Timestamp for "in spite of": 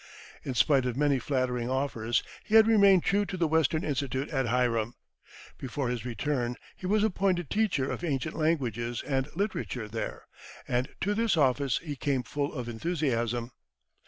0.43-0.97